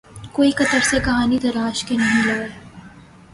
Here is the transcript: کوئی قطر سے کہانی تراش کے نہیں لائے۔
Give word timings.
کوئی 0.33 0.51
قطر 0.51 0.79
سے 0.83 0.99
کہانی 1.05 1.37
تراش 1.39 1.83
کے 1.83 1.97
نہیں 1.97 2.27
لائے۔ 2.27 2.49